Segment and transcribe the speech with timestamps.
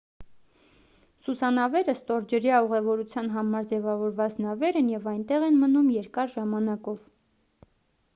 [1.25, 7.05] սուզանավերը ստորջրյա ուղևորության համար ձևավորված նավեր են և այնտեղ են մնում երկար ժամանակով